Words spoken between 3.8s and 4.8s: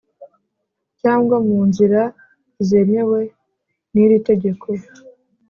n iri tegeko